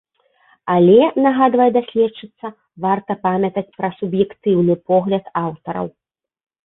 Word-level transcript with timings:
Але, 0.75 0.95
нагадвае 1.25 1.67
даследчыца, 1.75 2.47
варта 2.85 3.11
памятаць 3.29 3.67
пра 3.77 3.89
суб'ектыўны 4.01 4.73
погляд 4.93 5.33
аўтараў. 5.45 5.87